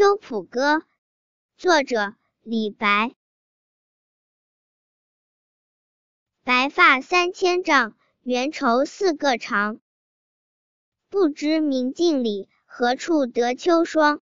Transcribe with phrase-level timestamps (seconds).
[0.00, 0.82] 秋浦歌
[1.58, 3.14] 作者李白。
[6.42, 9.78] 白发三千丈缘愁似个长。
[11.10, 14.22] 不知明镜里何处得秋霜